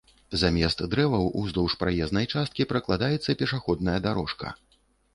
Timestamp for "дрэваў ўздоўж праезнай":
0.93-2.29